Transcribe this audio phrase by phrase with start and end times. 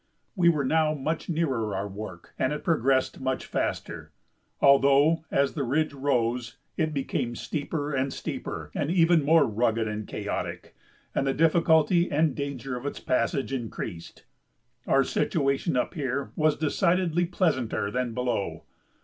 [0.35, 4.11] We were now much nearer our work and it progressed much faster,
[4.59, 10.07] although as the ridge rose it became steeper and steeper and even more rugged and
[10.07, 10.75] chaotic,
[11.13, 14.23] and the difficulty and danger of its passage increased.
[14.87, 18.63] Our situation up here was decidedly pleasanter than below.